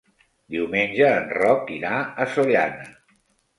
Diumenge 0.55 1.09
en 1.17 1.29
Roc 1.35 1.71
irà 1.77 1.93
a 2.25 2.29
Sollana. 2.39 2.91